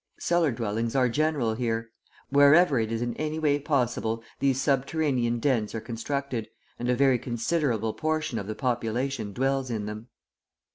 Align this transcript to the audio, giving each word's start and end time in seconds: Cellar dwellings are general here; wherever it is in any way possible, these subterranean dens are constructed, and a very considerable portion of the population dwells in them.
Cellar 0.17 0.51
dwellings 0.51 0.95
are 0.95 1.09
general 1.09 1.53
here; 1.53 1.91
wherever 2.29 2.79
it 2.79 2.91
is 2.91 3.03
in 3.03 3.15
any 3.17 3.37
way 3.37 3.59
possible, 3.59 4.23
these 4.39 4.59
subterranean 4.59 5.37
dens 5.37 5.75
are 5.75 5.79
constructed, 5.79 6.47
and 6.79 6.89
a 6.89 6.95
very 6.95 7.19
considerable 7.19 7.93
portion 7.93 8.39
of 8.39 8.47
the 8.47 8.55
population 8.55 9.31
dwells 9.31 9.69
in 9.69 9.85
them. 9.85 10.07